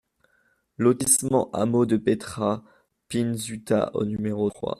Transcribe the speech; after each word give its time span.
Lotissement 0.79 1.51
Hameaux 1.53 1.85
de 1.85 1.95
Petra 1.95 2.63
Pinzuta 3.07 3.91
au 3.93 4.03
numéro 4.03 4.49
trois 4.49 4.69